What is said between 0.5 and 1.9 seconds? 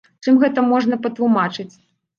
можна патлумачыць?